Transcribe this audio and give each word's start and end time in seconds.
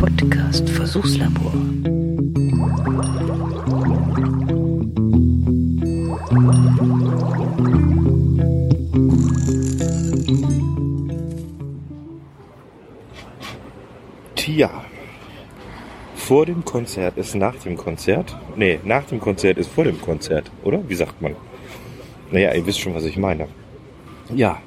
Podcast 0.00 0.66
Versuchslabor. 0.70 1.52
Tja, 14.36 14.70
vor 16.14 16.46
dem 16.46 16.64
Konzert 16.64 17.18
ist 17.18 17.34
nach 17.34 17.56
dem 17.56 17.76
Konzert. 17.76 18.34
Nee, 18.56 18.80
nach 18.82 19.04
dem 19.04 19.20
Konzert 19.20 19.58
ist 19.58 19.70
vor 19.70 19.84
dem 19.84 20.00
Konzert, 20.00 20.50
oder? 20.64 20.80
Wie 20.88 20.94
sagt 20.94 21.20
man? 21.20 21.36
Naja, 22.30 22.54
ihr 22.54 22.64
wisst 22.64 22.80
schon, 22.80 22.94
was 22.94 23.04
ich 23.04 23.18
meine. 23.18 23.48
Ja, 24.34 24.62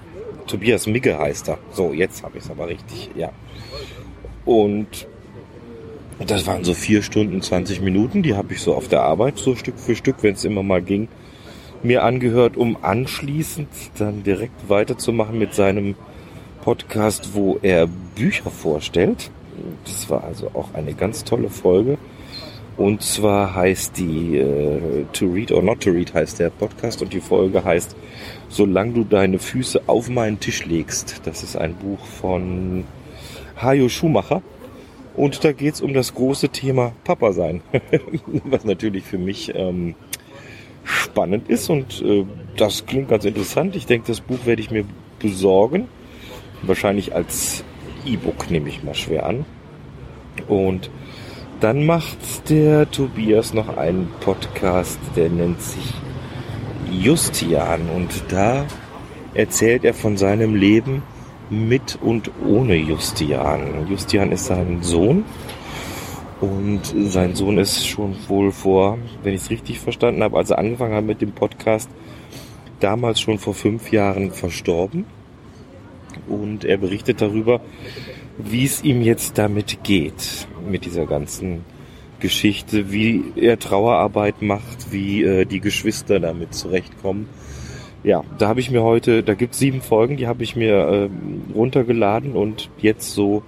Tobias 0.47 0.87
Migge 0.87 1.19
heißt 1.19 1.49
er. 1.49 1.59
So, 1.73 1.93
jetzt 1.93 2.23
habe 2.23 2.39
ich 2.39 2.45
es 2.45 2.51
aber 2.51 2.69
richtig, 2.69 3.11
ja. 3.15 3.31
Und 4.45 5.07
das 6.25 6.47
waren 6.47 6.65
so 6.65 6.75
vier 6.75 7.03
Stunden, 7.03 7.43
20 7.43 7.81
Minuten, 7.81 8.23
die 8.23 8.35
habe 8.35 8.55
ich 8.55 8.61
so 8.61 8.75
auf 8.75 8.89
der 8.89 9.03
Arbeit, 9.03 9.39
so 9.39 9.57
Stück 9.57 9.79
für 9.79 9.97
Stück, 9.97 10.17
wenn 10.23 10.35
es 10.35 10.45
immer 10.45 10.63
mal 10.63 10.83
ging, 10.83 11.09
mir 11.83 12.03
angehört, 12.03 12.57
um 12.57 12.79
anschließend 12.83 13.69
dann 13.99 14.23
direkt 14.23 14.69
weiterzumachen 14.69 15.39
mit 15.39 15.55
seinem 15.55 15.97
Podcast, 16.63 17.35
wo 17.35 17.59
er 17.63 17.87
Bücher 18.15 18.51
vorstellt. 18.51 19.31
Das 19.85 20.09
war 20.09 20.25
also 20.25 20.51
auch 20.55 20.73
eine 20.75 20.95
ganz 20.95 21.25
tolle 21.25 21.51
Folge. 21.51 21.99
Und 22.77 23.03
zwar 23.03 23.55
heißt 23.55 23.97
die 23.99 24.39
äh, 24.39 25.05
To 25.13 25.27
Read 25.27 25.53
or 25.53 25.63
Not 25.63 25.83
to 25.83 25.91
Read 25.91 26.13
heißt 26.13 26.41
der 26.41 26.51
Podcast 26.51 27.03
und 27.03 27.13
die 27.13 27.21
Folge 27.21 27.65
heißt 27.65 27.95
Solange 28.49 28.93
du 28.95 29.05
deine 29.05 29.39
Füße 29.39 29.83
auf 29.87 30.09
meinen 30.09 30.41
Tisch 30.41 30.65
legst. 30.67 31.23
Das 31.25 31.43
ist 31.43 31.57
ein 31.57 31.75
Buch 31.75 32.05
von 32.05 32.85
Hajo 33.61 33.89
Schumacher. 33.89 34.43
Und 35.17 35.45
da 35.45 35.53
geht's 35.53 35.81
um 35.81 35.95
das 35.95 36.15
große 36.15 36.49
Thema 36.49 36.93
Papa 37.05 37.33
sein. 37.33 37.63
Was 38.45 38.65
natürlich 38.65 39.05
für 39.05 39.19
mich 39.19 39.53
ähm, 39.55 39.95
spannend 40.83 41.49
ist 41.49 41.71
und 41.71 42.03
äh, 42.03 42.25
das 42.57 42.87
klingt 42.87 43.09
ganz 43.09 43.25
interessant. 43.25 43.77
Ich 43.77 43.87
denke, 43.87 44.09
das 44.09 44.21
Buch 44.21 44.45
werde 44.45 44.61
ich 44.61 44.71
mir 44.71 44.85
besorgen. 45.21 45.89
Wahrscheinlich 46.63 47.15
als 47.15 47.65
E-Book 48.05 48.51
nehme 48.51 48.69
ich 48.69 48.83
mal 48.83 48.95
schwer 48.95 49.27
an. 49.27 49.45
Und 50.49 50.91
dann 51.65 51.87
macht 51.87 52.51
der 52.51 52.91
Tobias 52.91 53.55
noch 53.55 53.79
einen 53.79 54.07
Podcast, 54.21 54.99
der 55.17 55.31
nennt 55.31 55.63
sich 55.63 55.95
Justian. 56.93 57.89
Und 57.89 58.11
da 58.29 58.67
erzählt 59.33 59.83
er 59.83 59.95
von 59.95 60.19
seinem 60.19 60.55
Leben 60.55 61.03
mit 61.49 61.99
und 62.03 62.31
ohne 62.47 62.77
Justian. 62.77 63.89
Justian 63.89 64.31
ist 64.31 64.45
sein 64.45 64.83
Sohn 64.83 65.25
und 66.43 66.83
sein 67.11 67.35
Sohn 67.35 67.57
ist 67.57 67.87
schon 67.87 68.15
wohl 68.29 68.53
vor, 68.53 68.99
wenn 69.23 69.33
ich 69.33 69.41
es 69.41 69.49
richtig 69.49 69.81
verstanden 69.81 70.23
habe, 70.23 70.37
als 70.37 70.51
er 70.51 70.59
angefangen 70.59 70.95
hat 70.95 71.05
mit 71.07 71.23
dem 71.23 71.33
Podcast, 71.33 71.89
damals 72.79 73.23
schon 73.23 73.39
vor 73.39 73.55
fünf 73.55 73.91
Jahren 73.91 74.33
verstorben. 74.33 75.07
Und 76.29 76.67
er 76.67 76.77
berichtet 76.77 77.23
darüber, 77.23 77.63
wie 78.37 78.67
es 78.67 78.85
ihm 78.85 79.01
jetzt 79.01 79.39
damit 79.39 79.83
geht, 79.83 80.47
mit 80.69 80.85
dieser 80.85 81.07
ganzen 81.07 81.65
Geschichte, 82.21 82.93
wie 82.93 83.23
er 83.37 83.59
Trauerarbeit 83.59 84.43
macht, 84.43 84.93
wie 84.93 85.23
äh, 85.23 85.45
die 85.45 85.61
Geschwister 85.61 86.21
damit 86.21 86.55
zurechtkommen. 86.55 87.29
Ja, 88.03 88.23
da 88.39 88.49
habe 88.49 88.61
ich 88.61 88.71
mir 88.71 88.83
heute, 88.83 89.23
da 89.23 89.35
gibt 89.35 89.55
es 89.55 89.61
sieben 89.61 89.81
Folgen, 89.81 90.17
die 90.17 90.27
habe 90.27 90.43
ich 90.43 90.57
mir 90.57 90.75
äh, 90.75 91.09
runtergeladen 91.55 92.33
und 92.33 92.71
jetzt 92.79 93.13
so 93.13 93.43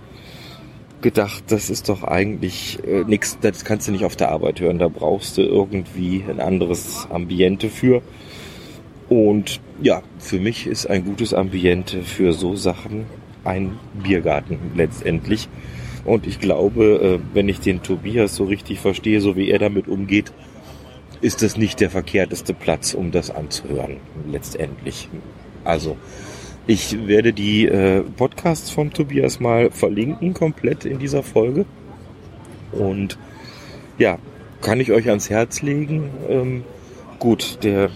gedacht, 1.03 1.45
das 1.49 1.71
ist 1.71 1.89
doch 1.89 2.03
eigentlich 2.03 2.79
äh, 2.87 3.05
nichts, 3.05 3.39
das 3.41 3.65
kannst 3.65 3.87
du 3.87 3.93
nicht 3.93 4.05
auf 4.05 4.17
der 4.17 4.31
Arbeit 4.31 4.61
hören, 4.61 4.79
da 4.79 4.89
brauchst 4.89 5.37
du 5.37 5.43
irgendwie 5.43 6.25
ein 6.29 6.41
anderes 6.41 7.07
Ambiente 7.11 7.69
für. 7.69 8.03
Und 9.09 9.61
ja, 9.83 10.03
für 10.19 10.41
mich 10.41 10.67
ist 10.67 10.87
ein 10.87 11.05
gutes 11.05 11.33
Ambiente 11.33 12.03
für 12.03 12.33
so 12.33 12.57
Sachen 12.57 13.07
ein 13.45 13.79
Biergarten 14.03 14.59
letztendlich. 14.75 15.49
Und 16.07 16.27
ich 16.27 16.39
glaube, 16.39 17.19
äh, 17.21 17.35
wenn 17.35 17.49
ich 17.49 17.59
den 17.59 17.83
Tobias 17.83 18.37
so 18.37 18.45
richtig 18.45 18.79
verstehe, 18.79 19.21
so 19.21 19.37
wie 19.37 19.51
er 19.51 19.59
damit 19.59 19.89
umgeht, 19.89 20.33
ist 21.21 21.43
das 21.43 21.57
nicht 21.57 21.81
der 21.81 21.91
verkehrteste 21.91 22.55
Platz, 22.55 22.95
um 22.95 23.11
das 23.11 23.31
anzuhören, 23.31 23.97
letztendlich. 24.31 25.09
Also, 25.65 25.97
ich 26.69 27.09
werde 27.09 27.33
die 27.33 27.67
äh, 27.67 28.03
Podcasts 28.03 28.71
von 28.71 28.93
Tobias 28.93 29.41
mal 29.41 29.73
verlinken, 29.73 30.33
komplett 30.33 30.85
in 30.85 31.01
dieser 31.01 31.25
Folge. 31.25 31.67
Und 32.71 33.19
ja, 33.99 34.19
kann 34.61 34.79
ich 34.79 34.93
euch 34.93 35.09
ans 35.09 35.29
Herz 35.29 35.61
legen. 35.63 36.11
Ähm, 36.29 36.63
gut, 37.19 37.65
der 37.65 37.91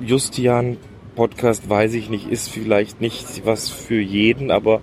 Justian 0.00 0.78
Podcast, 1.14 1.68
weiß 1.68 1.92
ich 1.92 2.08
nicht, 2.08 2.30
ist 2.30 2.48
vielleicht 2.48 3.02
nicht 3.02 3.44
was 3.44 3.68
für 3.68 4.00
jeden, 4.00 4.50
aber 4.50 4.80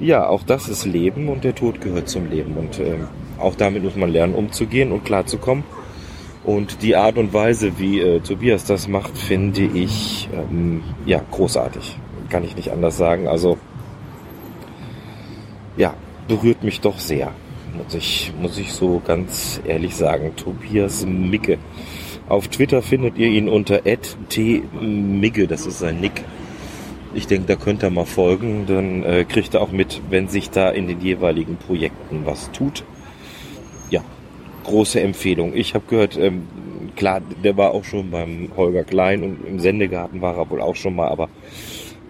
ja, 0.00 0.26
auch 0.26 0.42
das 0.42 0.68
ist 0.68 0.86
Leben 0.86 1.28
und 1.28 1.44
der 1.44 1.54
Tod 1.54 1.80
gehört 1.80 2.08
zum 2.08 2.30
Leben. 2.30 2.54
Und 2.54 2.78
äh, 2.78 2.96
auch 3.38 3.54
damit 3.54 3.84
muss 3.84 3.96
man 3.96 4.10
lernen, 4.10 4.34
umzugehen 4.34 4.92
und 4.92 5.04
klarzukommen. 5.04 5.64
Und 6.42 6.82
die 6.82 6.96
Art 6.96 7.18
und 7.18 7.34
Weise, 7.34 7.78
wie 7.78 8.00
äh, 8.00 8.20
Tobias 8.20 8.64
das 8.64 8.88
macht, 8.88 9.16
finde 9.16 9.62
ich 9.62 10.28
ähm, 10.32 10.82
ja 11.04 11.20
großartig. 11.30 11.98
Kann 12.30 12.44
ich 12.44 12.56
nicht 12.56 12.72
anders 12.72 12.96
sagen. 12.96 13.28
Also 13.28 13.58
ja, 15.76 15.94
berührt 16.28 16.64
mich 16.64 16.80
doch 16.80 16.98
sehr. 16.98 17.32
Muss 17.76 17.94
ich, 17.94 18.32
muss 18.40 18.58
ich 18.58 18.72
so 18.72 19.02
ganz 19.06 19.60
ehrlich 19.64 19.94
sagen. 19.94 20.32
Tobias 20.36 21.04
Micke. 21.06 21.58
Auf 22.28 22.48
Twitter 22.48 22.80
findet 22.80 23.18
ihr 23.18 23.28
ihn 23.28 23.48
unter 23.48 23.82
@tmigge. 24.28 25.46
Das 25.46 25.66
ist 25.66 25.80
sein 25.80 26.00
Nick. 26.00 26.24
Ich 27.12 27.26
denke, 27.26 27.46
da 27.46 27.56
könnt 27.56 27.82
ihr 27.82 27.90
mal 27.90 28.06
folgen. 28.06 28.66
Dann 28.66 29.02
äh, 29.02 29.24
kriegt 29.24 29.54
ihr 29.54 29.60
auch 29.60 29.72
mit, 29.72 30.00
wenn 30.10 30.28
sich 30.28 30.50
da 30.50 30.70
in 30.70 30.86
den 30.86 31.00
jeweiligen 31.00 31.56
Projekten 31.56 32.24
was 32.24 32.50
tut. 32.52 32.84
Ja, 33.90 34.02
große 34.64 35.00
Empfehlung. 35.00 35.54
Ich 35.54 35.74
habe 35.74 35.84
gehört, 35.88 36.16
ähm, 36.16 36.42
klar, 36.96 37.20
der 37.42 37.56
war 37.56 37.72
auch 37.72 37.84
schon 37.84 38.10
beim 38.10 38.50
Holger 38.56 38.84
Klein 38.84 39.22
und 39.22 39.46
im 39.46 39.58
Sendegarten 39.58 40.20
war 40.20 40.36
er 40.36 40.50
wohl 40.50 40.60
auch 40.60 40.76
schon 40.76 40.94
mal, 40.94 41.08
aber 41.08 41.28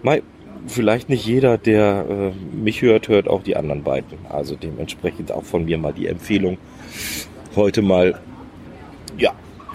Mai, 0.03 0.23
vielleicht 0.67 1.09
nicht 1.09 1.25
jeder, 1.25 1.57
der 1.57 2.05
äh, 2.09 2.55
mich 2.55 2.81
hört, 2.81 3.07
hört 3.07 3.27
auch 3.27 3.43
die 3.43 3.55
anderen 3.55 3.83
beiden. 3.83 4.17
Also 4.29 4.55
dementsprechend 4.55 5.31
auch 5.31 5.43
von 5.43 5.65
mir 5.65 5.77
mal 5.77 5.93
die 5.93 6.07
Empfehlung, 6.07 6.57
heute 7.55 7.81
mal, 7.81 8.19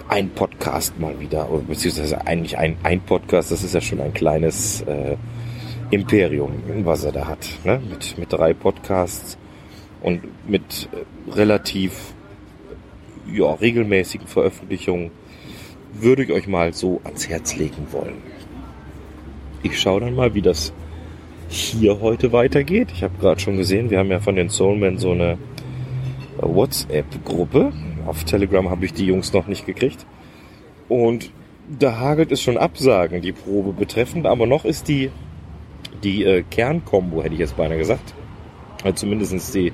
ein 0.09 0.31
Podcast 0.31 0.99
mal 0.99 1.19
wieder, 1.19 1.49
beziehungsweise 1.67 2.27
eigentlich 2.27 2.57
ein, 2.59 2.77
ein 2.83 3.01
Podcast, 3.01 3.51
das 3.51 3.63
ist 3.63 3.75
ja 3.75 3.81
schon 3.81 4.01
ein 4.01 4.15
kleines 4.15 4.83
äh, 4.83 5.17
Imperium, 5.91 6.53
was 6.85 7.05
er 7.05 7.13
da 7.13 7.27
hat, 7.27 7.47
ne? 7.65 7.81
mit, 7.89 8.17
mit 8.19 8.33
drei 8.33 8.55
Podcasts 8.55 9.37
und 10.03 10.23
mit 10.49 10.89
äh, 10.93 11.33
relativ 11.33 12.15
ja, 13.33 13.53
regelmäßigen 13.53 14.27
Veröffentlichungen 14.27 15.11
würde 15.93 16.25
ich 16.25 16.33
euch 16.33 16.47
mal 16.47 16.73
so 16.73 17.01
ans 17.05 17.29
Herz 17.29 17.57
legen 17.57 17.87
wollen. 17.91 18.23
Ich 19.63 19.81
schaue 19.81 20.01
dann 20.01 20.15
mal, 20.15 20.35
wie 20.35 20.43
das 20.43 20.73
hier 21.49 22.01
heute 22.01 22.33
weitergeht. 22.33 22.89
Ich 22.93 23.03
habe 23.03 23.15
gerade 23.19 23.41
schon 23.41 23.57
gesehen, 23.57 23.91
wir 23.91 23.99
haben 23.99 24.11
ja 24.11 24.21
von 24.21 24.37
den 24.37 24.49
Soulmen 24.49 24.99
so 24.99 25.13
eine 25.13 25.39
WhatsApp-Gruppe. 26.39 27.73
Auf 28.07 28.25
Telegram 28.25 28.71
habe 28.71 28.85
ich 28.85 28.93
die 28.93 29.07
Jungs 29.07 29.33
noch 29.33 29.47
nicht 29.47 29.67
gekriegt. 29.67 30.07
Und 30.89 31.31
da 31.69 31.99
hagelt 31.99 32.31
es 32.31 32.41
schon 32.41 32.57
Absagen, 32.57 33.21
die 33.23 33.33
Probe 33.33 33.73
betreffend, 33.73 34.27
aber 34.27 34.47
noch 34.47 34.65
ist 34.65 34.89
die, 34.89 35.11
die 36.05 36.25
äh, 36.25 36.45
Kernkombo, 36.49 37.23
hätte 37.23 37.35
ich 37.35 37.41
jetzt 37.41 37.57
beinahe 37.57 37.79
gesagt. 37.79 38.15
Also 38.85 38.97
zumindest 38.97 39.55
die 39.55 39.73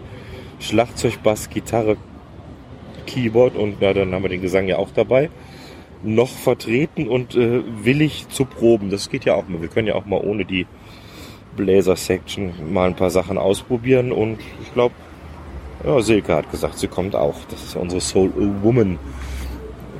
Schlagzeug, 0.58 1.22
Bass, 1.22 1.50
Gitarre, 1.50 1.96
Keyboard 3.06 3.56
und 3.56 3.76
na, 3.80 3.92
dann 3.92 4.12
haben 4.12 4.22
wir 4.22 4.30
den 4.30 4.40
Gesang 4.40 4.68
ja 4.68 4.78
auch 4.78 4.90
dabei 4.90 5.28
noch 6.02 6.30
vertreten 6.30 7.08
und 7.08 7.34
äh, 7.36 7.62
willig 7.84 8.28
zu 8.28 8.44
proben. 8.44 8.90
Das 8.90 9.10
geht 9.10 9.24
ja 9.24 9.34
auch 9.34 9.46
mal. 9.48 9.60
Wir 9.60 9.68
können 9.68 9.88
ja 9.88 9.94
auch 9.94 10.06
mal 10.06 10.20
ohne 10.20 10.44
die 10.44 10.66
Bläser-Section 11.56 12.72
mal 12.72 12.88
ein 12.88 12.96
paar 12.96 13.10
Sachen 13.10 13.38
ausprobieren 13.38 14.10
und 14.12 14.38
ich 14.62 14.72
glaube, 14.72 14.94
ja, 15.84 16.00
Silke 16.00 16.34
hat 16.34 16.50
gesagt, 16.50 16.78
sie 16.78 16.88
kommt 16.88 17.14
auch. 17.14 17.36
Das 17.50 17.62
ist 17.62 17.74
ja 17.74 17.80
unsere 17.80 18.00
Soul 18.00 18.32
Woman. 18.62 18.98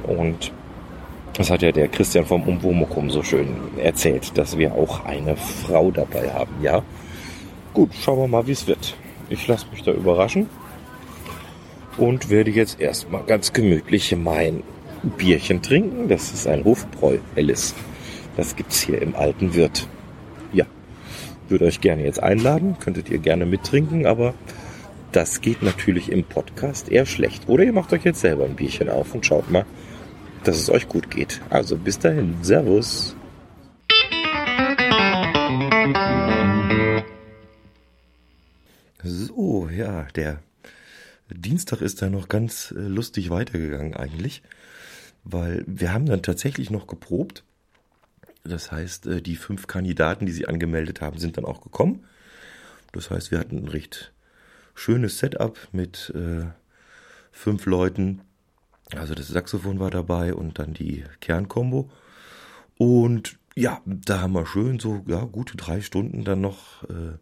Und 0.04 0.52
das 1.34 1.50
hat 1.50 1.62
ja 1.62 1.72
der 1.72 1.88
Christian 1.88 2.26
vom 2.26 2.42
Umwomukum 2.42 3.10
so 3.10 3.22
schön 3.22 3.48
erzählt, 3.78 4.36
dass 4.36 4.58
wir 4.58 4.74
auch 4.74 5.04
eine 5.04 5.36
Frau 5.36 5.90
dabei 5.90 6.30
haben, 6.30 6.52
ja. 6.60 6.82
Gut, 7.72 7.90
schauen 7.94 8.18
wir 8.18 8.28
mal, 8.28 8.46
wie 8.46 8.52
es 8.52 8.66
wird. 8.66 8.94
Ich 9.30 9.48
lasse 9.48 9.66
mich 9.70 9.82
da 9.82 9.92
überraschen 9.92 10.46
und 11.96 12.28
werde 12.28 12.50
jetzt 12.50 12.80
erstmal 12.80 13.22
ganz 13.24 13.52
gemütlich 13.52 14.14
mein 14.16 14.62
Bierchen 15.02 15.62
trinken. 15.62 16.08
Das 16.08 16.32
ist 16.32 16.46
ein 16.46 16.64
Hofbräu, 16.64 17.18
Alice. 17.36 17.74
Das 18.36 18.56
gibt's 18.56 18.80
hier 18.80 19.00
im 19.00 19.14
alten 19.14 19.54
Wirt. 19.54 19.88
Ja, 20.52 20.66
würde 21.48 21.64
euch 21.64 21.80
gerne 21.80 22.04
jetzt 22.04 22.22
einladen. 22.22 22.76
Könntet 22.78 23.08
ihr 23.08 23.18
gerne 23.18 23.46
mittrinken, 23.46 24.06
aber 24.06 24.34
das 25.12 25.40
geht 25.40 25.62
natürlich 25.62 26.10
im 26.10 26.24
Podcast 26.24 26.88
eher 26.88 27.06
schlecht. 27.06 27.48
Oder 27.48 27.64
ihr 27.64 27.72
macht 27.72 27.92
euch 27.92 28.04
jetzt 28.04 28.20
selber 28.20 28.44
ein 28.44 28.56
Bierchen 28.56 28.88
auf 28.88 29.14
und 29.14 29.24
schaut 29.24 29.50
mal, 29.50 29.66
dass 30.44 30.56
es 30.56 30.70
euch 30.70 30.88
gut 30.88 31.10
geht. 31.10 31.40
Also 31.50 31.76
bis 31.76 31.98
dahin. 31.98 32.36
Servus. 32.42 33.14
So, 39.04 39.68
ja, 39.68 40.06
der 40.16 40.42
Dienstag 41.30 41.80
ist 41.80 42.02
da 42.02 42.10
noch 42.10 42.28
ganz 42.28 42.72
äh, 42.76 42.80
lustig 42.80 43.30
weitergegangen 43.30 43.94
eigentlich 43.94 44.42
weil 45.24 45.64
wir 45.66 45.92
haben 45.92 46.06
dann 46.06 46.22
tatsächlich 46.22 46.70
noch 46.70 46.86
geprobt. 46.86 47.44
Das 48.44 48.72
heißt, 48.72 49.06
äh, 49.06 49.22
die 49.22 49.36
fünf 49.36 49.66
Kandidaten, 49.66 50.26
die 50.26 50.32
sie 50.32 50.48
angemeldet 50.48 51.00
haben, 51.00 51.18
sind 51.18 51.36
dann 51.36 51.44
auch 51.44 51.60
gekommen. 51.60 52.04
Das 52.92 53.10
heißt, 53.10 53.30
wir 53.30 53.38
hatten 53.38 53.58
ein 53.58 53.68
recht 53.68 54.12
schönes 54.74 55.18
Setup 55.18 55.58
mit 55.72 56.12
äh, 56.14 56.46
fünf 57.30 57.66
Leuten. 57.66 58.22
Also 58.94 59.14
das 59.14 59.28
Saxophon 59.28 59.80
war 59.80 59.90
dabei 59.90 60.34
und 60.34 60.58
dann 60.58 60.74
die 60.74 61.04
Kernkombo. 61.20 61.90
Und 62.78 63.38
ja, 63.54 63.80
da 63.84 64.20
haben 64.20 64.32
wir 64.32 64.46
schön 64.46 64.78
so 64.78 65.02
ja, 65.06 65.24
gute 65.24 65.56
drei 65.56 65.80
Stunden 65.80 66.24
dann 66.24 66.40
noch 66.40 66.84
äh, 66.84 67.16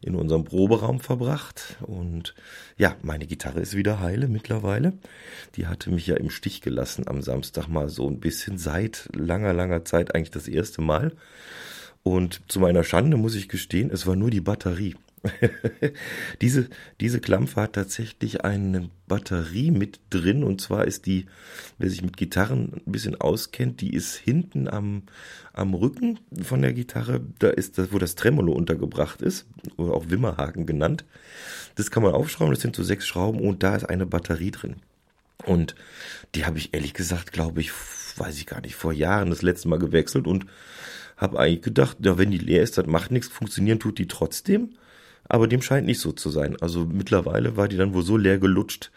in 0.00 0.14
unserem 0.14 0.44
Proberaum 0.44 1.00
verbracht. 1.00 1.76
Und 1.82 2.34
ja, 2.76 2.96
meine 3.02 3.26
Gitarre 3.26 3.60
ist 3.60 3.76
wieder 3.76 4.00
heile 4.00 4.28
mittlerweile. 4.28 4.92
Die 5.56 5.66
hatte 5.66 5.90
mich 5.90 6.06
ja 6.06 6.16
im 6.16 6.30
Stich 6.30 6.60
gelassen 6.60 7.08
am 7.08 7.22
Samstag 7.22 7.68
mal 7.68 7.88
so 7.88 8.08
ein 8.08 8.20
bisschen 8.20 8.58
seit 8.58 9.08
langer, 9.14 9.52
langer 9.52 9.84
Zeit 9.84 10.14
eigentlich 10.14 10.30
das 10.30 10.48
erste 10.48 10.82
Mal. 10.82 11.12
Und 12.02 12.42
zu 12.48 12.60
meiner 12.60 12.84
Schande 12.84 13.16
muss 13.16 13.34
ich 13.34 13.48
gestehen, 13.48 13.90
es 13.90 14.06
war 14.06 14.14
nur 14.14 14.30
die 14.30 14.42
Batterie. 14.42 14.94
diese, 16.40 16.68
diese 17.00 17.20
Klampfe 17.20 17.62
hat 17.62 17.74
tatsächlich 17.74 18.44
eine 18.44 18.90
Batterie 19.06 19.70
mit 19.70 20.00
drin 20.10 20.44
und 20.44 20.60
zwar 20.60 20.84
ist 20.84 21.06
die, 21.06 21.26
wer 21.78 21.90
sich 21.90 22.02
mit 22.02 22.16
Gitarren 22.16 22.82
ein 22.86 22.92
bisschen 22.92 23.20
auskennt, 23.20 23.80
die 23.80 23.94
ist 23.94 24.16
hinten 24.16 24.68
am, 24.68 25.04
am 25.52 25.74
Rücken 25.74 26.18
von 26.42 26.62
der 26.62 26.72
Gitarre, 26.72 27.20
da 27.38 27.50
ist 27.50 27.78
das, 27.78 27.92
wo 27.92 27.98
das 27.98 28.14
Tremolo 28.14 28.52
untergebracht 28.52 29.22
ist, 29.22 29.46
oder 29.76 29.94
auch 29.94 30.10
Wimmerhaken 30.10 30.66
genannt. 30.66 31.04
Das 31.76 31.90
kann 31.90 32.02
man 32.02 32.14
aufschrauben, 32.14 32.52
das 32.52 32.62
sind 32.62 32.76
so 32.76 32.82
sechs 32.82 33.06
Schrauben 33.06 33.40
und 33.40 33.62
da 33.62 33.76
ist 33.76 33.84
eine 33.84 34.06
Batterie 34.06 34.50
drin. 34.50 34.76
Und 35.44 35.74
die 36.34 36.46
habe 36.46 36.58
ich 36.58 36.74
ehrlich 36.74 36.94
gesagt, 36.94 37.32
glaube 37.32 37.60
ich, 37.60 37.72
weiß 38.16 38.36
ich 38.38 38.46
gar 38.46 38.60
nicht, 38.60 38.76
vor 38.76 38.92
Jahren 38.92 39.30
das 39.30 39.42
letzte 39.42 39.68
Mal 39.68 39.78
gewechselt 39.78 40.26
und 40.26 40.46
habe 41.16 41.38
eigentlich 41.38 41.62
gedacht, 41.62 41.98
ja, 42.00 42.18
wenn 42.18 42.30
die 42.30 42.38
leer 42.38 42.62
ist, 42.62 42.78
das 42.78 42.86
macht 42.86 43.10
nichts, 43.10 43.28
funktionieren 43.28 43.78
tut 43.78 43.98
die 43.98 44.08
trotzdem. 44.08 44.70
Aber 45.28 45.48
dem 45.48 45.62
scheint 45.62 45.86
nicht 45.86 46.00
so 46.00 46.12
zu 46.12 46.30
sein. 46.30 46.56
Also 46.60 46.84
mittlerweile 46.84 47.56
war 47.56 47.68
die 47.68 47.76
dann 47.76 47.94
wohl 47.94 48.02
so 48.02 48.16
leer 48.16 48.38
gelutscht, 48.38 48.90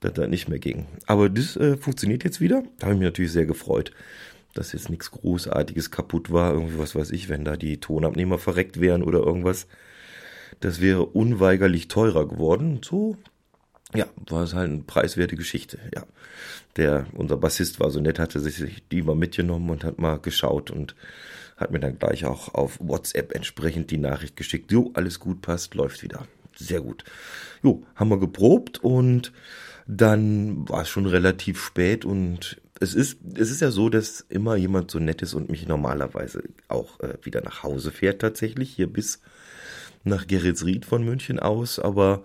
dass 0.00 0.12
das 0.14 0.28
nicht 0.28 0.48
mehr 0.48 0.58
ging. 0.58 0.86
Aber 1.06 1.28
das 1.28 1.56
äh, 1.56 1.76
funktioniert 1.76 2.24
jetzt 2.24 2.40
wieder. 2.40 2.62
Da 2.78 2.86
habe 2.86 2.94
ich 2.94 3.00
mich 3.00 3.08
natürlich 3.08 3.32
sehr 3.32 3.46
gefreut, 3.46 3.92
dass 4.54 4.72
jetzt 4.72 4.90
nichts 4.90 5.10
Großartiges 5.10 5.90
kaputt 5.90 6.30
war. 6.30 6.52
Irgendwie, 6.52 6.78
was 6.78 6.94
weiß 6.94 7.10
ich, 7.10 7.28
wenn 7.28 7.44
da 7.44 7.56
die 7.56 7.78
Tonabnehmer 7.80 8.38
verreckt 8.38 8.80
wären 8.80 9.02
oder 9.02 9.20
irgendwas. 9.20 9.66
Das 10.60 10.80
wäre 10.80 11.06
unweigerlich 11.06 11.88
teurer 11.88 12.28
geworden. 12.28 12.80
So, 12.84 13.16
ja, 13.94 14.06
war 14.28 14.42
es 14.44 14.54
halt 14.54 14.70
eine 14.70 14.82
preiswerte 14.82 15.36
Geschichte, 15.36 15.78
ja. 15.94 16.04
Der, 16.76 17.06
unser 17.12 17.36
Bassist 17.36 17.80
war 17.80 17.90
so 17.90 18.00
nett, 18.00 18.18
hatte 18.18 18.40
sich 18.40 18.82
die 18.90 19.02
mal 19.02 19.14
mitgenommen 19.14 19.68
und 19.68 19.84
hat 19.84 19.98
mal 19.98 20.18
geschaut 20.18 20.70
und 20.70 20.94
hat 21.62 21.70
mir 21.70 21.80
dann 21.80 21.98
gleich 21.98 22.24
auch 22.24 22.54
auf 22.54 22.78
WhatsApp 22.80 23.34
entsprechend 23.34 23.90
die 23.90 23.98
Nachricht 23.98 24.36
geschickt. 24.36 24.70
Jo, 24.70 24.90
alles 24.94 25.18
gut, 25.20 25.40
passt, 25.40 25.74
läuft 25.74 26.02
wieder. 26.02 26.26
Sehr 26.56 26.80
gut. 26.80 27.04
Jo, 27.62 27.82
haben 27.94 28.10
wir 28.10 28.20
geprobt 28.20 28.78
und 28.82 29.32
dann 29.86 30.68
war 30.68 30.82
es 30.82 30.88
schon 30.88 31.06
relativ 31.06 31.60
spät 31.60 32.04
und 32.04 32.60
es 32.80 32.94
ist, 32.94 33.18
es 33.34 33.50
ist 33.50 33.60
ja 33.60 33.70
so, 33.70 33.88
dass 33.88 34.20
immer 34.28 34.56
jemand 34.56 34.90
so 34.90 34.98
nett 34.98 35.22
ist 35.22 35.34
und 35.34 35.50
mich 35.50 35.68
normalerweise 35.68 36.42
auch 36.68 36.98
äh, 37.00 37.16
wieder 37.22 37.42
nach 37.42 37.62
Hause 37.62 37.92
fährt 37.92 38.20
tatsächlich, 38.20 38.74
hier 38.74 38.92
bis 38.92 39.20
nach 40.04 40.26
Geretsried 40.26 40.84
von 40.84 41.04
München 41.04 41.38
aus, 41.38 41.78
aber 41.78 42.22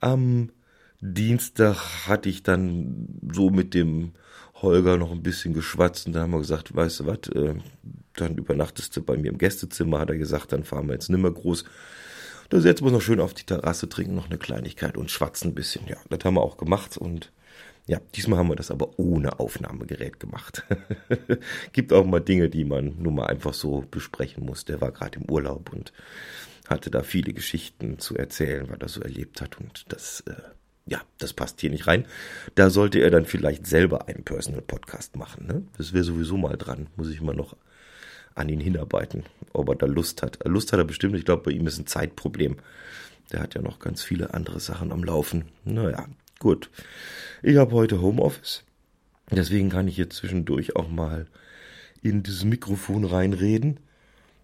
am 0.00 0.50
Dienstag 1.00 2.08
hatte 2.08 2.30
ich 2.30 2.42
dann 2.42 3.20
so 3.30 3.50
mit 3.50 3.74
dem 3.74 4.12
Holger 4.54 4.96
noch 4.96 5.12
ein 5.12 5.22
bisschen 5.22 5.52
geschwatzt 5.52 6.06
und 6.06 6.14
da 6.14 6.22
haben 6.22 6.30
wir 6.32 6.38
gesagt, 6.38 6.74
weißt 6.74 7.00
du 7.00 7.06
was, 7.06 7.28
äh, 7.34 7.54
dann 8.16 8.36
übernachtest 8.36 8.96
du 8.96 9.02
bei 9.02 9.16
mir 9.16 9.30
im 9.30 9.38
Gästezimmer, 9.38 9.98
hat 9.98 10.10
er 10.10 10.18
gesagt, 10.18 10.52
dann 10.52 10.64
fahren 10.64 10.86
wir 10.86 10.94
jetzt 10.94 11.10
nimmer 11.10 11.30
groß. 11.30 11.64
Da 12.50 12.60
setzen 12.60 12.82
wir 12.82 12.86
uns 12.86 12.94
noch 12.94 13.02
schön 13.02 13.20
auf 13.20 13.34
die 13.34 13.44
Terrasse, 13.44 13.88
trinken 13.88 14.14
noch 14.14 14.28
eine 14.28 14.38
Kleinigkeit 14.38 14.96
und 14.96 15.10
schwatzen 15.10 15.50
ein 15.50 15.54
bisschen. 15.54 15.86
Ja, 15.86 15.96
das 16.10 16.24
haben 16.24 16.34
wir 16.34 16.42
auch 16.42 16.56
gemacht 16.56 16.96
und 16.96 17.32
ja, 17.86 18.00
diesmal 18.14 18.38
haben 18.38 18.48
wir 18.48 18.56
das 18.56 18.70
aber 18.70 18.98
ohne 18.98 19.40
Aufnahmegerät 19.40 20.18
gemacht. 20.18 20.64
Gibt 21.72 21.92
auch 21.92 22.04
mal 22.04 22.20
Dinge, 22.20 22.48
die 22.48 22.64
man 22.64 22.96
nur 22.98 23.12
mal 23.12 23.26
einfach 23.26 23.52
so 23.52 23.84
besprechen 23.90 24.44
muss. 24.44 24.64
Der 24.64 24.80
war 24.80 24.90
gerade 24.90 25.18
im 25.18 25.30
Urlaub 25.30 25.72
und 25.72 25.92
hatte 26.66 26.90
da 26.90 27.02
viele 27.02 27.34
Geschichten 27.34 27.98
zu 27.98 28.16
erzählen, 28.16 28.66
was 28.70 28.78
er 28.80 28.88
so 28.88 29.00
erlebt 29.02 29.42
hat 29.42 29.58
und 29.60 29.84
das 29.92 30.20
äh, 30.20 30.34
ja, 30.86 31.00
das 31.18 31.32
passt 31.32 31.60
hier 31.60 31.70
nicht 31.70 31.86
rein. 31.86 32.06
Da 32.54 32.70
sollte 32.70 32.98
er 32.98 33.10
dann 33.10 33.24
vielleicht 33.24 33.66
selber 33.66 34.06
einen 34.08 34.24
Personal 34.24 34.60
Podcast 34.60 35.16
machen. 35.16 35.46
Ne? 35.46 35.62
Das 35.78 35.92
wäre 35.92 36.04
sowieso 36.04 36.36
mal 36.36 36.56
dran. 36.56 36.88
Muss 36.96 37.10
ich 37.10 37.22
mal 37.22 37.34
noch 37.34 37.56
an 38.34 38.48
ihn 38.48 38.60
hinarbeiten, 38.60 39.24
ob 39.52 39.68
er 39.68 39.76
da 39.76 39.86
Lust 39.86 40.22
hat. 40.22 40.38
Lust 40.44 40.72
hat 40.72 40.78
er 40.78 40.84
bestimmt. 40.84 41.16
Ich 41.16 41.24
glaube, 41.24 41.44
bei 41.44 41.50
ihm 41.52 41.66
ist 41.66 41.78
ein 41.78 41.86
Zeitproblem. 41.86 42.56
Der 43.32 43.40
hat 43.40 43.54
ja 43.54 43.62
noch 43.62 43.78
ganz 43.78 44.02
viele 44.02 44.34
andere 44.34 44.60
Sachen 44.60 44.92
am 44.92 45.04
Laufen. 45.04 45.46
Naja, 45.64 46.06
gut. 46.38 46.70
Ich 47.42 47.56
habe 47.56 47.72
heute 47.72 48.00
Homeoffice. 48.00 48.64
Deswegen 49.30 49.70
kann 49.70 49.88
ich 49.88 49.96
jetzt 49.96 50.16
zwischendurch 50.16 50.76
auch 50.76 50.88
mal 50.88 51.26
in 52.02 52.22
das 52.22 52.44
Mikrofon 52.44 53.04
reinreden. 53.04 53.80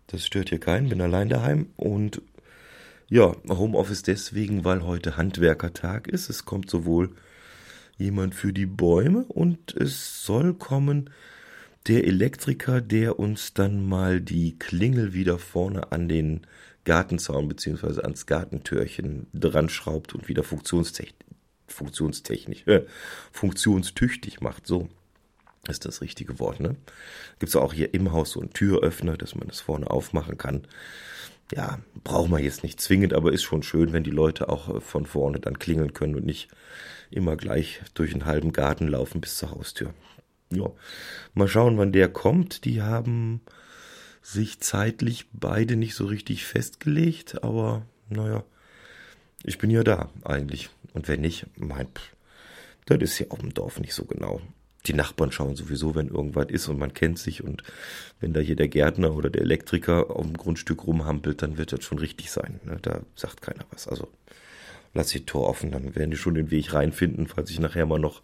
Das 0.06 0.26
stört 0.26 0.48
hier 0.48 0.58
keinen, 0.58 0.88
bin 0.88 1.00
allein 1.00 1.28
daheim 1.28 1.68
und 1.76 2.22
ja, 3.08 3.34
Homeoffice 3.48 4.02
deswegen, 4.02 4.64
weil 4.64 4.84
heute 4.84 5.16
Handwerkertag 5.16 6.08
ist. 6.08 6.30
Es 6.30 6.44
kommt 6.44 6.70
sowohl 6.70 7.10
jemand 7.98 8.34
für 8.34 8.52
die 8.52 8.66
Bäume 8.66 9.24
und 9.28 9.74
es 9.76 10.24
soll 10.24 10.54
kommen 10.54 11.10
der 11.86 12.04
Elektriker, 12.04 12.80
der 12.80 13.18
uns 13.18 13.54
dann 13.54 13.86
mal 13.86 14.20
die 14.20 14.58
Klingel 14.58 15.14
wieder 15.14 15.38
vorne 15.38 15.92
an 15.92 16.08
den 16.08 16.46
Gartenzaun 16.84 17.48
beziehungsweise 17.48 18.02
ans 18.02 18.26
Gartentürchen 18.26 19.26
dran 19.32 19.68
schraubt 19.68 20.14
und 20.14 20.28
wieder 20.28 20.42
funktionstechnisch, 20.42 21.26
funktionstechnisch, 21.66 22.66
äh, 22.66 22.86
funktionstüchtig 23.32 24.40
macht. 24.40 24.66
So 24.66 24.88
ist 25.68 25.84
das 25.84 26.00
richtige 26.00 26.38
Wort, 26.38 26.60
ne? 26.60 26.76
Gibt's 27.38 27.56
auch 27.56 27.72
hier 27.72 27.92
im 27.94 28.12
Haus 28.12 28.32
so 28.32 28.40
einen 28.40 28.52
Türöffner, 28.52 29.16
dass 29.16 29.34
man 29.34 29.48
das 29.48 29.60
vorne 29.60 29.90
aufmachen 29.90 30.38
kann. 30.38 30.66
Ja, 31.52 31.80
braucht 32.04 32.30
man 32.30 32.42
jetzt 32.42 32.62
nicht 32.62 32.80
zwingend, 32.80 33.12
aber 33.12 33.32
ist 33.32 33.42
schon 33.42 33.62
schön, 33.62 33.92
wenn 33.92 34.04
die 34.04 34.10
Leute 34.10 34.48
auch 34.48 34.76
äh, 34.76 34.80
von 34.80 35.06
vorne 35.06 35.40
dann 35.40 35.58
klingeln 35.58 35.92
können 35.92 36.14
und 36.14 36.24
nicht 36.24 36.48
immer 37.10 37.36
gleich 37.36 37.82
durch 37.94 38.12
einen 38.12 38.24
halben 38.24 38.52
Garten 38.52 38.86
laufen 38.88 39.20
bis 39.20 39.36
zur 39.36 39.50
Haustür. 39.50 39.92
Ja, 40.52 40.70
mal 41.34 41.48
schauen, 41.48 41.78
wann 41.78 41.92
der 41.92 42.08
kommt. 42.08 42.64
Die 42.64 42.82
haben 42.82 43.40
sich 44.22 44.60
zeitlich 44.60 45.26
beide 45.32 45.76
nicht 45.76 45.94
so 45.94 46.06
richtig 46.06 46.44
festgelegt, 46.44 47.42
aber 47.42 47.86
naja, 48.08 48.44
ich 49.44 49.58
bin 49.58 49.70
ja 49.70 49.82
da 49.84 50.10
eigentlich. 50.24 50.70
Und 50.92 51.08
wenn 51.08 51.20
nicht, 51.20 51.46
mein, 51.56 51.88
das 52.86 52.98
ist 53.00 53.18
ja 53.18 53.26
auf 53.30 53.38
dem 53.40 53.54
Dorf 53.54 53.80
nicht 53.80 53.94
so 53.94 54.04
genau. 54.04 54.40
Die 54.86 54.94
Nachbarn 54.94 55.30
schauen 55.30 55.56
sowieso, 55.56 55.94
wenn 55.94 56.08
irgendwas 56.08 56.48
ist 56.48 56.68
und 56.68 56.78
man 56.78 56.94
kennt 56.94 57.18
sich 57.18 57.44
und 57.44 57.62
wenn 58.18 58.32
da 58.32 58.40
hier 58.40 58.56
der 58.56 58.68
Gärtner 58.68 59.14
oder 59.14 59.28
der 59.28 59.42
Elektriker 59.42 60.10
auf 60.10 60.24
dem 60.24 60.36
Grundstück 60.36 60.86
rumhampelt, 60.86 61.42
dann 61.42 61.58
wird 61.58 61.72
das 61.72 61.84
schon 61.84 61.98
richtig 61.98 62.30
sein. 62.30 62.60
Ne? 62.64 62.78
Da 62.80 63.02
sagt 63.14 63.42
keiner 63.42 63.64
was. 63.70 63.88
Also 63.88 64.08
lass 64.94 65.08
die 65.08 65.26
Tor 65.26 65.48
offen, 65.48 65.70
dann 65.70 65.94
werden 65.94 66.10
die 66.10 66.16
schon 66.16 66.34
den 66.34 66.50
Weg 66.50 66.72
reinfinden, 66.72 67.26
falls 67.26 67.50
ich 67.50 67.60
nachher 67.60 67.86
mal 67.86 67.98
noch 67.98 68.22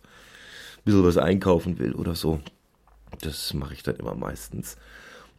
bisschen 0.87 1.05
was 1.05 1.19
einkaufen 1.19 1.79
will 1.79 1.95
oder 1.95 2.15
so. 2.15 2.41
Das 3.21 3.53
mache 3.53 3.75
ich 3.75 3.83
dann 3.83 3.97
immer 3.97 4.15
meistens 4.15 4.77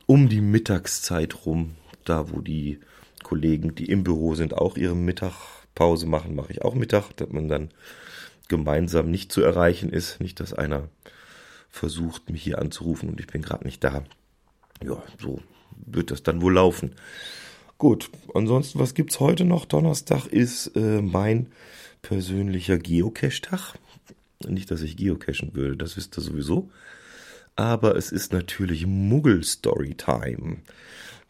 um 0.05 0.29
die 0.29 0.41
Mittagszeit 0.41 1.45
rum, 1.45 1.75
da 2.05 2.31
wo 2.31 2.41
die 2.41 2.79
Kollegen, 3.23 3.75
die 3.75 3.89
im 3.89 4.03
Büro 4.03 4.35
sind, 4.35 4.53
auch 4.53 4.77
ihre 4.77 4.95
Mittagpause 4.95 6.07
machen, 6.07 6.35
mache 6.35 6.53
ich 6.53 6.61
auch 6.63 6.75
Mittag, 6.75 7.11
dass 7.17 7.29
man 7.29 7.49
dann 7.49 7.69
gemeinsam 8.47 9.11
nicht 9.11 9.31
zu 9.31 9.41
erreichen 9.41 9.89
ist. 9.89 10.21
Nicht, 10.21 10.39
dass 10.39 10.53
einer 10.53 10.89
versucht, 11.69 12.29
mich 12.29 12.41
hier 12.41 12.59
anzurufen 12.59 13.09
und 13.09 13.19
ich 13.19 13.27
bin 13.27 13.41
gerade 13.41 13.65
nicht 13.65 13.83
da. 13.83 14.03
Ja, 14.83 15.03
so 15.19 15.41
wird 15.85 16.11
das 16.11 16.23
dann 16.23 16.41
wohl 16.41 16.53
laufen. 16.53 16.95
Gut, 17.77 18.09
ansonsten, 18.33 18.79
was 18.79 18.93
gibt's 18.93 19.19
heute 19.19 19.43
noch? 19.43 19.65
Donnerstag 19.65 20.25
ist 20.27 20.67
äh, 20.75 21.01
mein 21.01 21.47
persönlicher 22.01 22.77
Geocache-Tag. 22.77 23.75
Nicht, 24.45 24.69
dass 24.69 24.81
ich 24.81 24.97
geocachen 24.97 25.55
würde, 25.55 25.77
das 25.77 25.97
wisst 25.97 26.17
ihr 26.17 26.21
sowieso. 26.21 26.69
Aber 27.55 27.95
es 27.95 28.11
ist 28.11 28.33
natürlich 28.33 28.85
Muggel-Story-Time. 28.85 30.57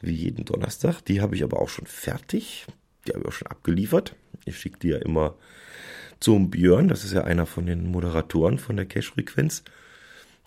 Wie 0.02 0.12
jeden 0.12 0.46
Donnerstag. 0.46 1.02
Die 1.06 1.22
habe 1.22 1.36
ich 1.36 1.44
aber 1.44 1.60
auch 1.60 1.70
schon 1.70 1.88
fertig. 1.88 2.68
Die 3.08 3.14
habe 3.14 3.22
ich 3.22 3.28
auch 3.28 3.34
schon 3.34 3.48
abgeliefert. 3.48 4.16
Ich 4.46 4.60
schicke 4.60 4.80
die 4.80 4.90
ja 4.90 4.98
immer 4.98 5.36
zum 6.20 6.52
Björn. 6.52 6.90
Das 6.90 7.04
ist 7.04 7.14
ja 7.14 7.24
einer 7.24 7.46
von 7.46 7.66
den 7.66 7.90
Moderatoren 7.90 8.60
von 8.60 8.76
der 8.76 8.86
Cache-Frequenz. 8.86 9.64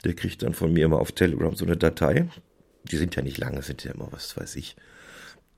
Der 0.04 0.14
kriegt 0.14 0.42
dann 0.42 0.54
von 0.54 0.72
mir 0.72 0.84
immer 0.84 1.00
auf 1.00 1.12
Telegram 1.12 1.54
so 1.54 1.64
eine 1.64 1.76
Datei. 1.76 2.28
Die 2.84 2.96
sind 2.96 3.16
ja 3.16 3.22
nicht 3.22 3.38
lange, 3.38 3.62
sind 3.62 3.84
ja 3.84 3.92
immer, 3.92 4.08
was 4.12 4.36
weiß 4.36 4.56
ich, 4.56 4.76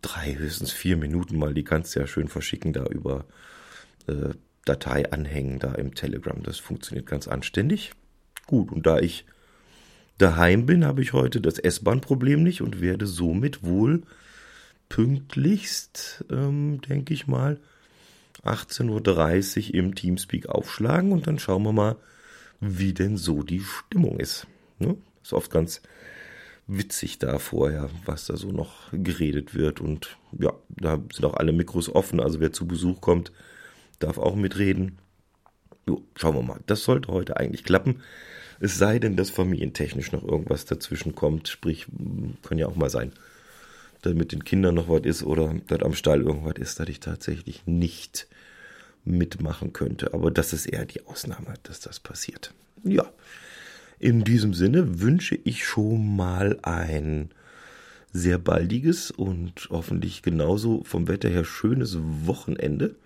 drei, 0.01 0.35
höchstens 0.37 0.73
vier 0.73 0.97
Minuten 0.97 1.39
mal, 1.39 1.55
die 1.55 1.65
kannst 1.65 1.95
du 1.95 2.01
ja 2.01 2.07
schön 2.07 2.29
verschicken 2.29 2.73
da 2.73 2.85
über 2.87 3.25
äh, 4.09 4.35
Datei 4.65 5.11
anhängen 5.11 5.59
da 5.59 5.75
im 5.75 5.95
Telegram. 5.95 6.43
Das 6.43 6.59
funktioniert 6.59 7.07
ganz 7.07 7.29
anständig. 7.29 7.93
Gut, 8.47 8.71
und 8.73 8.87
da 8.87 8.99
ich 8.99 9.25
daheim 10.19 10.67
bin, 10.67 10.85
habe 10.85 11.03
ich 11.03 11.13
heute 11.13 11.41
das 11.41 11.59
S-Bahn-Problem 11.59 12.43
nicht 12.43 12.63
und 12.63 12.81
werde 12.81 13.07
somit 13.07 13.65
wohl 13.65 14.03
pünktlichst, 14.89 16.25
ähm, 16.31 16.81
denke 16.83 17.15
ich 17.15 17.27
mal, 17.27 17.59
18.30 18.45 19.69
Uhr 19.69 19.75
im 19.75 19.95
Teamspeak 19.95 20.49
aufschlagen 20.49 21.13
und 21.13 21.27
dann 21.27 21.39
schauen 21.39 21.63
wir 21.63 21.73
mal, 21.73 21.97
wie 22.61 22.93
denn 22.93 23.17
so 23.17 23.43
die 23.43 23.61
Stimmung 23.61 24.21
ist. 24.21 24.47
Ne? 24.79 24.97
Ist 25.23 25.33
oft 25.33 25.51
ganz 25.51 25.83
witzig 26.67 27.19
da 27.19 27.39
vorher, 27.39 27.91
was 28.05 28.27
da 28.27 28.37
so 28.37 28.53
noch 28.53 28.93
geredet 28.93 29.55
wird. 29.55 29.81
Und 29.81 30.17
ja, 30.39 30.53
da 30.69 31.01
sind 31.13 31.25
auch 31.25 31.35
alle 31.35 31.53
Mikros 31.53 31.89
offen. 31.89 32.21
Also 32.21 32.41
wer 32.41 32.53
zu 32.53 32.67
Besuch 32.67 33.01
kommt, 33.01 33.33
darf 34.03 34.19
auch 34.19 34.37
mitreden. 34.37 34.99
Jo, 35.87 36.03
schauen 36.15 36.37
wir 36.37 36.43
mal. 36.43 36.61
Das 36.67 36.85
sollte 36.85 37.13
heute 37.13 37.37
eigentlich 37.37 37.65
klappen. 37.65 38.03
Es 38.61 38.79
sei 38.79 38.99
denn, 38.99 39.17
dass 39.17 39.31
familientechnisch 39.31 40.13
noch 40.13 40.23
irgendwas 40.23 40.65
dazwischen 40.65 41.15
kommt. 41.15 41.49
Sprich, 41.49 41.87
kann 42.43 42.59
ja 42.59 42.69
auch 42.69 42.77
mal 42.77 42.91
sein, 42.91 43.13
dass 44.03 44.15
mit 44.15 44.33
den 44.33 44.45
Kindern 44.45 44.77
noch 44.77 44.89
was 44.89 45.03
ist 45.03 45.25
oder 45.25 45.55
dass 45.67 45.83
am 45.83 45.95
Stall 45.95 46.23
irgendwas 46.23 46.55
ist, 46.59 46.79
dass 46.79 46.89
ich 46.89 47.01
tatsächlich 47.01 47.67
nicht 47.67 48.29
mitmachen 49.05 49.73
könnte. 49.73 50.15
Aber 50.15 50.31
das 50.31 50.53
ist 50.53 50.67
eher 50.67 50.87
die 50.87 51.05
Ausnahme, 51.07 51.55
dass 51.65 51.81
das 51.81 51.99
passiert. 51.99 52.55
Ja. 52.85 53.11
In 53.99 54.25
diesem 54.25 54.55
Sinne 54.55 55.01
wünsche 55.01 55.39
ich 55.45 55.65
schon 55.65 56.17
mal 56.17 56.59
ein 56.63 57.31
sehr 58.13 58.39
baldiges 58.39 59.11
und 59.11 59.69
hoffentlich 59.71 60.23
genauso 60.23 60.85
vom 60.85 61.09
Wetter 61.09 61.29
her 61.29 61.45
schönes 61.45 61.99
Wochenende. 62.01 62.97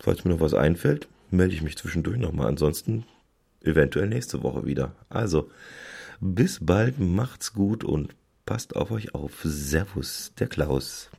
Falls 0.00 0.24
mir 0.24 0.32
noch 0.32 0.40
was 0.40 0.54
einfällt, 0.54 1.08
melde 1.30 1.54
ich 1.54 1.62
mich 1.62 1.76
zwischendurch 1.76 2.18
nochmal. 2.18 2.48
Ansonsten 2.48 3.04
eventuell 3.62 4.08
nächste 4.08 4.42
Woche 4.42 4.64
wieder. 4.64 4.94
Also, 5.08 5.50
bis 6.20 6.58
bald, 6.64 6.98
macht's 6.98 7.52
gut 7.52 7.84
und 7.84 8.14
passt 8.44 8.76
auf 8.76 8.90
euch 8.90 9.14
auf. 9.14 9.40
Servus, 9.42 10.32
der 10.38 10.46
Klaus. 10.46 11.10